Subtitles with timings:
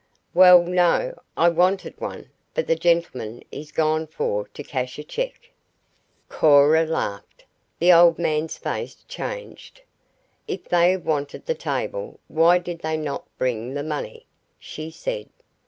[0.33, 1.13] "Well, no.
[1.37, 5.51] I wanted one, but the gentleman is gone for to cash a check"
[6.27, 7.45] Cora laughed.
[7.77, 9.81] The old man's face changed.
[10.47, 14.25] "If they wanted the table why did they not bring the money?"
[14.57, 15.29] she said.